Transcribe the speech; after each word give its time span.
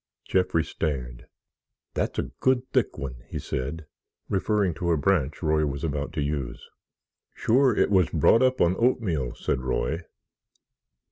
Jeffrey 0.27 0.63
stared. 0.63 1.27
"That's 1.93 2.17
a 2.17 2.31
good 2.39 2.67
thick 2.73 2.97
one," 2.97 3.17
he 3.27 3.37
said, 3.37 3.85
referring 4.29 4.73
to 4.73 4.89
a 4.89 4.97
branch 4.97 5.43
Roy 5.43 5.63
was 5.67 5.83
about 5.83 6.11
to 6.13 6.23
use. 6.23 6.67
"Sure, 7.35 7.77
it 7.77 7.91
was 7.91 8.09
brought 8.09 8.41
up 8.41 8.61
on 8.61 8.75
oatmeal," 8.79 9.35
said 9.35 9.61
Roy. 9.61 9.99